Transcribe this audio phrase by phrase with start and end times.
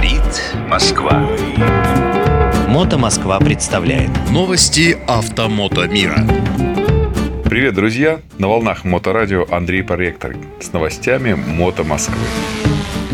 [0.00, 1.28] Говорит Москва.
[2.68, 6.26] Мото Москва представляет новости автомото мира.
[7.44, 8.20] Привет, друзья!
[8.38, 12.16] На волнах Моторадио Андрей Поректор с новостями Мото Москвы.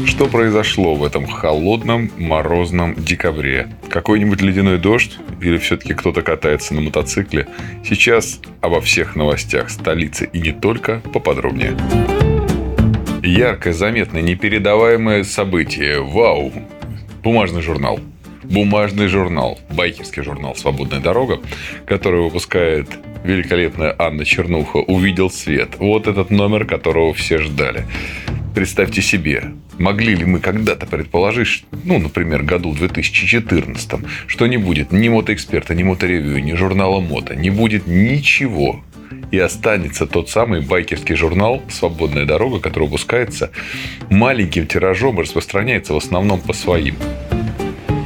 [0.05, 3.67] Что произошло в этом холодном, морозном декабре?
[3.89, 5.19] Какой-нибудь ледяной дождь?
[5.41, 7.49] Или все-таки кто-то катается на мотоцикле?
[7.85, 11.77] Сейчас обо всех новостях столицы и не только поподробнее.
[13.25, 16.01] Яркое, заметное, непередаваемое событие.
[16.01, 16.53] Вау!
[17.27, 17.99] Бумажный журнал.
[18.45, 19.59] Бумажный журнал.
[19.71, 21.41] Байкерский журнал «Свободная дорога»,
[21.85, 22.89] который выпускает
[23.25, 25.71] великолепная Анна Чернуха, увидел свет.
[25.81, 27.85] Вот этот номер, которого все ждали.
[28.55, 29.43] Представьте себе,
[29.77, 33.91] могли ли мы когда-то предположить, ну, например, году 2014,
[34.29, 38.85] что не будет ни мотоэксперта, ни моторевью, ни журнала мото, не будет ничего,
[39.31, 43.51] и останется тот самый байкерский журнал «Свободная дорога», который выпускается
[44.11, 46.97] маленьким тиражом и распространяется в основном по своим.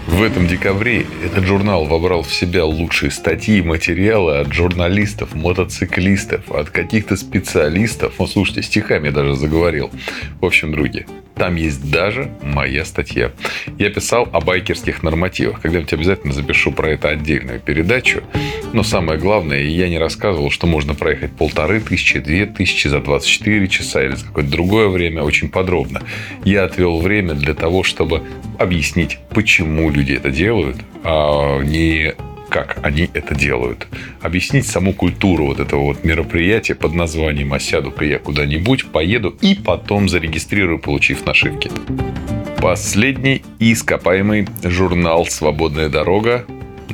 [0.06, 6.51] В этом декабре этот журнал вобрал в себя лучшие статьи и материалы от журналистов, мотоциклистов,
[6.51, 8.15] от каких-то специалистов.
[8.18, 9.90] Ну, слушайте, стихами даже заговорил.
[10.40, 11.06] В общем, други,
[11.37, 13.32] там есть даже моя статья.
[13.78, 15.62] Я писал о байкерских нормативах.
[15.62, 18.23] Когда-нибудь обязательно запишу про это отдельную передачу.
[18.73, 23.68] Но самое главное, я не рассказывал, что можно проехать полторы тысячи, две тысячи за 24
[23.68, 26.02] часа или за какое-то другое время очень подробно.
[26.45, 28.23] Я отвел время для того, чтобы
[28.59, 32.15] объяснить, почему люди это делают, а не
[32.49, 33.87] как они это делают.
[34.21, 40.09] Объяснить саму культуру вот этого вот мероприятия под названием «Осяду-ка я куда-нибудь, поеду и потом
[40.09, 41.71] зарегистрирую, получив нашивки».
[42.60, 46.45] Последний ископаемый журнал «Свободная дорога».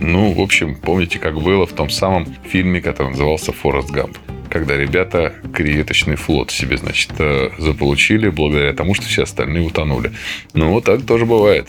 [0.00, 4.16] Ну, в общем, помните, как было в том самом фильме, который назывался «Форест Гамп»
[4.48, 10.12] когда ребята креветочный флот себе, значит, э, заполучили благодаря тому, что все остальные утонули.
[10.54, 11.68] Ну, вот так тоже бывает.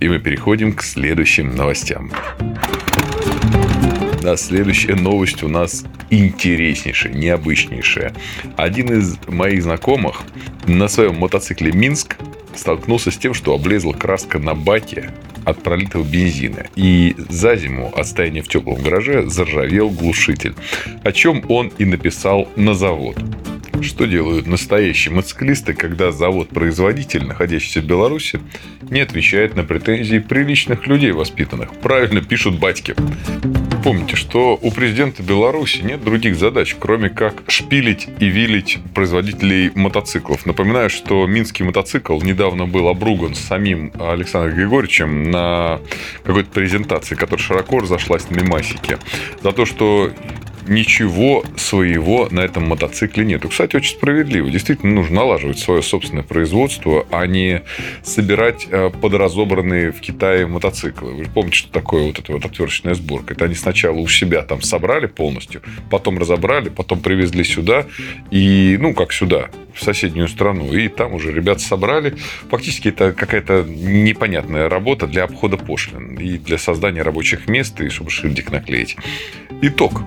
[0.00, 2.10] И мы переходим к следующим новостям.
[4.22, 8.12] Да, следующая новость у нас интереснейшая, необычнейшая.
[8.56, 10.22] Один из моих знакомых
[10.66, 12.16] на своем мотоцикле Минск
[12.56, 15.12] столкнулся с тем, что облезла краска на баке
[15.44, 16.66] от пролитого бензина.
[16.74, 20.54] И за зиму от стояния в теплом гараже заржавел глушитель.
[21.04, 23.16] О чем он и написал на завод.
[23.82, 28.40] Что делают настоящие мотоциклисты, когда завод-производитель, находящийся в Беларуси,
[28.82, 31.70] не отвечает на претензии приличных людей воспитанных?
[31.80, 32.94] Правильно пишут батьки.
[33.84, 40.44] Помните, что у президента Беларуси нет других задач, кроме как шпилить и вилить производителей мотоциклов.
[40.44, 45.80] Напоминаю, что минский мотоцикл недавно был обруган самим Александром Григорьевичем на
[46.24, 48.98] какой-то презентации, которая широко разошлась на мемасике.
[49.42, 50.10] За то, что
[50.68, 53.44] ничего своего на этом мотоцикле нет.
[53.48, 54.50] кстати, очень справедливо.
[54.50, 57.62] Действительно, нужно налаживать свое собственное производство, а не
[58.02, 61.12] собирать э, подразобранные в Китае мотоциклы.
[61.12, 63.34] Вы помните, что такое вот эта вот отверточная сборка?
[63.34, 67.86] Это они сначала у себя там собрали полностью, потом разобрали, потом привезли сюда,
[68.30, 70.72] и, ну, как сюда, в соседнюю страну.
[70.72, 72.16] И там уже ребята собрали.
[72.50, 78.10] Фактически это какая-то непонятная работа для обхода пошлин и для создания рабочих мест, и чтобы
[78.10, 78.96] шильдик наклеить.
[79.62, 80.02] Итог.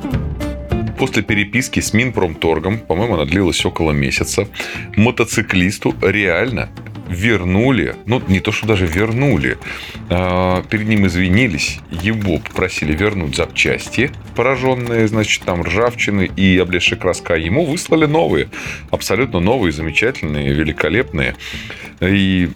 [0.99, 4.49] После переписки с Минпромторгом, по-моему, она длилась около месяца,
[4.97, 6.69] мотоциклисту реально
[7.07, 9.57] вернули, ну, не то, что даже вернули,
[10.09, 17.35] а, перед ним извинились, его попросили вернуть запчасти, пораженные, значит, там ржавчины и облезшая краска,
[17.35, 18.49] ему выслали новые,
[18.91, 21.35] абсолютно новые, замечательные, великолепные.
[22.01, 22.49] И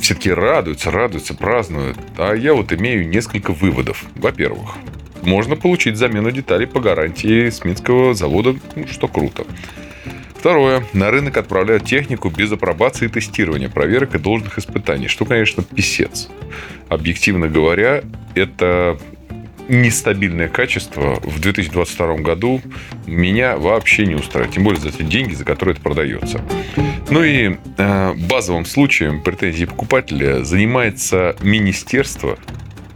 [0.00, 1.98] все таки радуются, радуются, празднуют.
[2.16, 4.04] А я вот имею несколько выводов.
[4.16, 4.76] Во-первых,
[5.22, 9.44] можно получить замену деталей по гарантии с Минского завода, ну, что круто.
[10.38, 10.84] Второе.
[10.92, 16.28] На рынок отправляют технику без апробации и тестирования, проверок и должных испытаний, что, конечно, писец.
[16.88, 18.02] Объективно говоря,
[18.36, 18.98] это
[19.68, 22.62] нестабильное качество в 2022 году
[23.06, 24.54] меня вообще не устраивает.
[24.54, 26.40] Тем более за те деньги, за которые это продается.
[27.10, 32.38] Ну и э, базовым случаем претензий покупателя занимается Министерство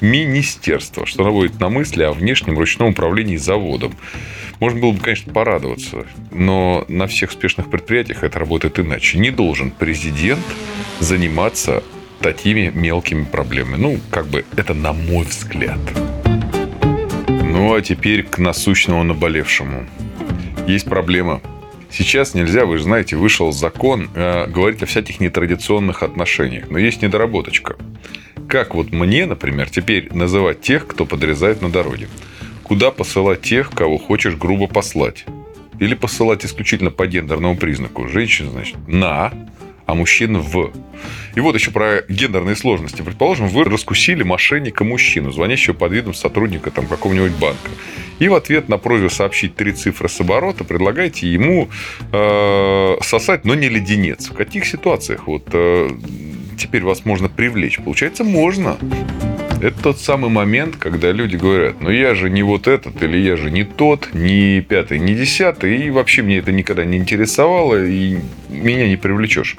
[0.03, 3.95] министерство, что наводит на мысли о внешнем ручном управлении заводом.
[4.61, 9.19] Можно было бы, конечно, порадоваться, но на всех успешных предприятиях это работает иначе.
[9.19, 10.45] Не должен президент
[11.01, 11.83] заниматься
[12.21, 13.81] такими мелкими проблемами.
[13.81, 15.81] Ну, как бы это на мой взгляд.
[17.29, 19.87] Ну, а теперь к насущному наболевшему.
[20.67, 21.41] Есть проблема.
[21.91, 26.71] Сейчас нельзя, вы же знаете, вышел закон э, говорить о всяких нетрадиционных отношениях.
[26.71, 27.77] Но есть недоработочка.
[28.53, 32.09] Как вот мне, например, теперь называть тех, кто подрезает на дороге?
[32.63, 35.25] Куда посылать тех, кого хочешь грубо послать?
[35.81, 38.09] Или посылать исключительно по гендерному признаку?
[38.09, 39.33] Женщина, значит, на,
[39.87, 40.71] а мужчин в.
[41.35, 43.01] И вот еще про гендерные сложности.
[43.01, 47.71] Предположим, вы раскусили мошенника-мужчину, звонящего под видом сотрудника там, какого-нибудь банка.
[48.19, 51.71] И в ответ на просьбу сообщить три цифры с оборота предлагаете ему
[52.13, 54.29] э, сосать, но не леденец.
[54.29, 55.89] В каких ситуациях вот э,
[56.57, 57.79] теперь вас можно привлечь?
[57.79, 58.79] Получается, можно.
[59.63, 63.37] Это тот самый момент, когда люди говорят, ну я же не вот этот, или я
[63.37, 68.19] же не тот, не пятый, не десятый, и вообще мне это никогда не интересовало, и
[68.49, 69.57] меня не привлечешь.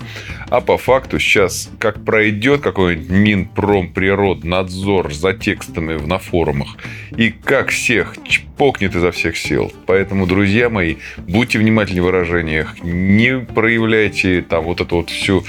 [0.49, 6.75] А по факту сейчас, как пройдет какой-нибудь Минпромприроднадзор за текстами на форумах,
[7.15, 9.71] и как всех чпокнет изо всех сил.
[9.85, 15.45] Поэтому, друзья мои, будьте внимательны в выражениях, не проявляйте там вот эту вот всю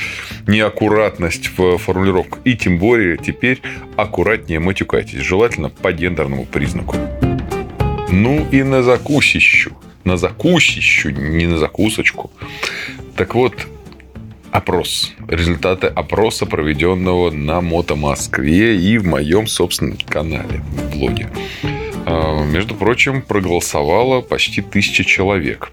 [0.46, 2.40] неаккуратность в формулировках.
[2.44, 3.60] И тем более теперь
[3.96, 5.20] аккуратнее матюкайтесь.
[5.20, 6.96] Желательно по гендерному признаку.
[8.10, 9.76] Ну и на закусищу.
[10.04, 12.30] На закусищу, не на закусочку.
[13.16, 13.66] Так вот,
[14.50, 15.12] опрос.
[15.28, 21.30] Результаты опроса, проведенного на Мото Москве и в моем собственном канале, в блоге.
[22.06, 25.70] А, между прочим, проголосовало почти тысяча человек.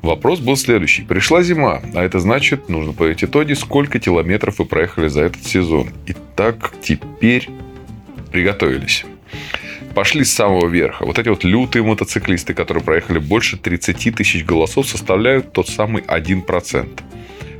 [0.00, 1.02] Вопрос был следующий.
[1.02, 5.90] Пришла зима, а это значит, нужно подать итоги, сколько километров вы проехали за этот сезон.
[6.06, 7.48] Итак, теперь
[8.32, 9.04] приготовились.
[9.94, 11.04] Пошли с самого верха.
[11.04, 17.02] Вот эти вот лютые мотоциклисты, которые проехали больше 30 тысяч голосов, составляют тот самый 1%.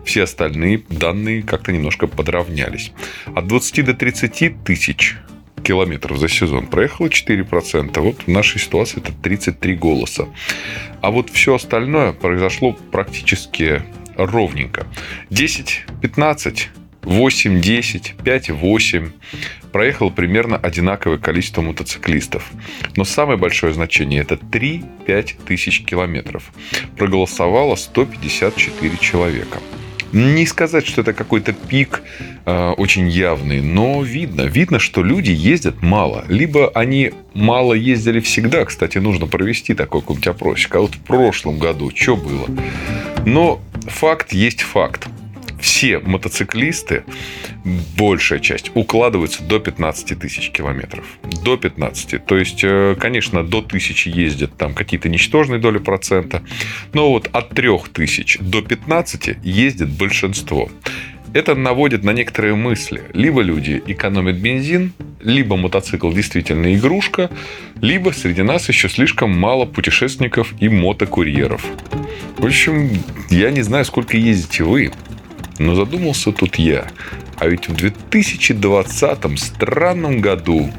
[0.05, 2.93] Все остальные данные как-то немножко подравнялись.
[3.35, 5.17] От 20 до 30 тысяч
[5.63, 8.01] километров за сезон проехало 4%.
[8.01, 10.27] Вот в нашей ситуации это 33 голоса.
[11.03, 13.83] А вот все остальное произошло практически
[14.17, 14.87] ровненько.
[15.31, 16.71] 10, 15,
[17.03, 19.11] 8, 10, 5, 8
[19.73, 22.51] проехало примерно одинаковое количество мотоциклистов.
[22.97, 26.53] Но самое большое значение это 3-5 тысяч километров.
[26.97, 29.59] Проголосовало 154 человека.
[30.13, 32.03] Не сказать, что это какой-то пик
[32.45, 34.43] э, очень явный, но видно.
[34.43, 36.27] Видно, что люди ездят мало.
[36.29, 38.67] Либо они мало ездили всегда.
[38.67, 40.75] Кстати, нужно провести такой какой-нибудь опросик.
[40.77, 42.47] А вот в прошлом году что было?
[43.25, 45.09] Но факт есть факт
[45.63, 47.05] все мотоциклисты,
[47.97, 51.07] большая часть, укладываются до 15 тысяч километров.
[51.45, 52.27] До 15.
[52.27, 56.43] То есть, э, конечно, до тысячи ездят там какие-то ничтожные доли процента.
[56.93, 60.69] Но вот от 3000 до 15 ездит большинство.
[61.33, 63.05] Это наводит на некоторые мысли.
[63.15, 64.93] Либо люди экономят бензин,
[65.23, 67.31] либо мотоцикл действительно игрушка,
[67.81, 71.65] либо среди нас еще слишком мало путешественников и мотокурьеров.
[72.37, 72.91] В общем,
[73.31, 74.93] я не знаю, сколько ездите вы,
[75.59, 76.89] но задумался тут я.
[77.39, 80.71] А ведь в 2020 странном году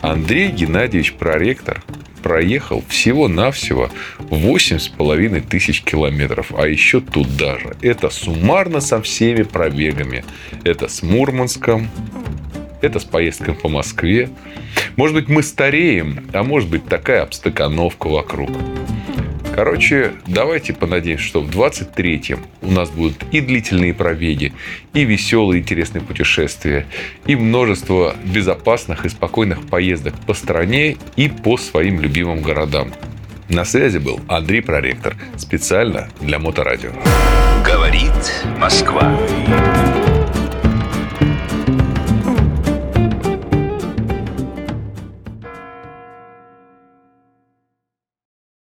[0.00, 1.82] Андрей Геннадьевич Проректор
[2.22, 6.52] проехал всего-навсего 8,5 тысяч километров.
[6.56, 7.76] А еще тут даже.
[7.82, 10.24] Это суммарно со всеми пробегами.
[10.64, 11.90] Это с Мурманском,
[12.80, 14.30] это с поездкой по Москве.
[14.96, 18.50] Может быть, мы стареем, а может быть, такая обстакановка вокруг.
[19.54, 24.52] Короче, давайте понадеемся, что в 23-м у нас будут и длительные пробеги,
[24.92, 26.86] и веселые интересные путешествия,
[27.26, 32.92] и множество безопасных и спокойных поездок по стране и по своим любимым городам.
[33.48, 36.90] На связи был Андрей Проректор, специально для Моторадио.
[37.64, 38.10] Говорит
[38.58, 39.16] Москва.